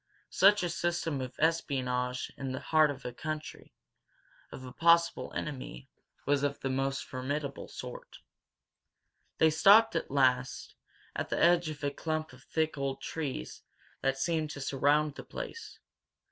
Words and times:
Such 0.31 0.63
a 0.63 0.69
system 0.69 1.21
of 1.21 1.35
espionage 1.37 2.33
in 2.35 2.53
the 2.53 2.59
heart 2.59 2.89
of 2.89 3.03
the 3.03 3.13
country 3.13 3.71
of 4.51 4.65
a 4.65 4.71
possible 4.71 5.31
enemy, 5.35 5.91
was 6.25 6.41
of 6.41 6.59
the 6.61 6.71
most 6.71 7.05
formidable 7.05 7.67
sort. 7.67 8.17
They 9.37 9.51
stopped, 9.51 9.95
at 9.95 10.09
last, 10.09 10.73
at 11.15 11.29
the 11.29 11.37
edge 11.37 11.69
of 11.69 11.81
the 11.81 11.91
clump 11.91 12.33
of 12.33 12.41
thick, 12.41 12.79
old 12.79 12.99
trees 12.99 13.61
that 14.01 14.17
seemed 14.17 14.49
to 14.49 14.59
surround 14.59 15.13
the 15.13 15.23
place. 15.23 15.77